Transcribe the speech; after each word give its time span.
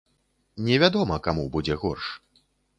Невядома 0.69 1.21
каму 1.29 1.47
будзе 1.59 1.81
горш. 1.85 2.05